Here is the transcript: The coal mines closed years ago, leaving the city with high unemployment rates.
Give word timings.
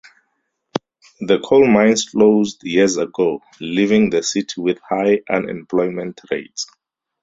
The 1.19 1.37
coal 1.41 1.67
mines 1.67 2.05
closed 2.09 2.63
years 2.63 2.97
ago, 2.97 3.43
leaving 3.59 4.09
the 4.09 4.23
city 4.23 4.59
with 4.59 4.79
high 4.79 5.21
unemployment 5.29 6.21
rates. 6.31 6.65